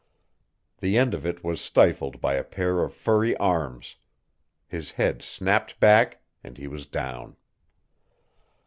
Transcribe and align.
The 0.79 0.97
end 0.97 1.13
of 1.13 1.27
it 1.27 1.43
was 1.43 1.61
stifled 1.61 2.19
by 2.19 2.33
a 2.33 2.43
pair 2.43 2.81
of 2.81 2.91
furry 2.91 3.37
arms. 3.37 3.97
His 4.67 4.93
head 4.93 5.21
snapped 5.21 5.79
back 5.79 6.23
and 6.43 6.57
he 6.57 6.67
was 6.67 6.87
down. 6.87 7.35